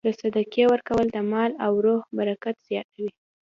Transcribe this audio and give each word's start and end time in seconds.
د 0.07 0.09
صدقې 0.19 0.63
ورکول 0.71 1.05
د 1.11 1.17
مال 1.31 1.51
او 1.65 1.73
روح 1.85 2.01
برکت 2.17 2.55
زیاتوي. 2.69 3.09